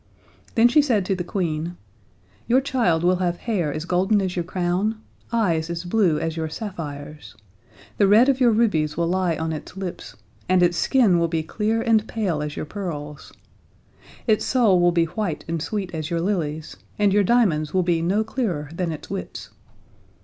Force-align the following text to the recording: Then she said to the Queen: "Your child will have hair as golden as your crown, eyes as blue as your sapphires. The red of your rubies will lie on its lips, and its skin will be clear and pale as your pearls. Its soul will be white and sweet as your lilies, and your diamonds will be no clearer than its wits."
Then 0.55 0.67
she 0.67 0.81
said 0.81 1.05
to 1.05 1.15
the 1.15 1.23
Queen: 1.23 1.77
"Your 2.47 2.59
child 2.59 3.03
will 3.03 3.17
have 3.17 3.37
hair 3.45 3.71
as 3.71 3.85
golden 3.85 4.19
as 4.19 4.35
your 4.35 4.41
crown, 4.43 4.99
eyes 5.31 5.69
as 5.69 5.83
blue 5.83 6.17
as 6.17 6.35
your 6.35 6.49
sapphires. 6.49 7.35
The 7.97 8.07
red 8.07 8.27
of 8.27 8.39
your 8.39 8.49
rubies 8.49 8.97
will 8.97 9.05
lie 9.07 9.35
on 9.37 9.53
its 9.53 9.77
lips, 9.77 10.15
and 10.49 10.63
its 10.63 10.75
skin 10.75 11.19
will 11.19 11.27
be 11.27 11.43
clear 11.43 11.83
and 11.83 12.07
pale 12.07 12.41
as 12.41 12.55
your 12.55 12.65
pearls. 12.65 13.31
Its 14.25 14.43
soul 14.43 14.79
will 14.79 14.91
be 14.91 15.05
white 15.05 15.45
and 15.47 15.61
sweet 15.61 15.93
as 15.93 16.09
your 16.09 16.19
lilies, 16.19 16.77
and 16.97 17.13
your 17.13 17.23
diamonds 17.23 17.71
will 17.71 17.83
be 17.83 18.01
no 18.01 18.23
clearer 18.23 18.71
than 18.73 18.91
its 18.91 19.07
wits." 19.11 19.51